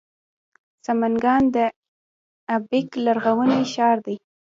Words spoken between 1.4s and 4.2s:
د ایبک لرغونی ښار لري